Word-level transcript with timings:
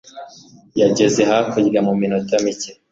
yageze 0.81 1.21
hakurya 1.29 1.79
muminota 1.87 2.33
mike 2.43 2.71